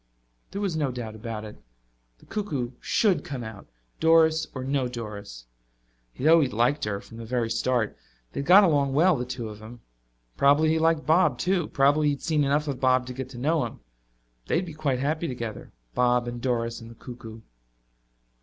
[0.49, 1.57] There was no doubt about it
[2.17, 3.67] the cuckoo should come out,
[3.99, 5.45] Doris or no Doris.
[6.11, 7.95] He had always liked her, from the very start.
[8.33, 9.81] They had got along well, the two of them.
[10.37, 13.37] Probably he liked Bob too probably he had seen enough of Bob to get to
[13.37, 13.79] know him.
[14.47, 17.41] They would be quite happy together, Bob and Doris and the cuckoo.